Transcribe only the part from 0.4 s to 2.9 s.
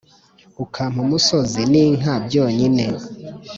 ukampa umusozi ninka byonyine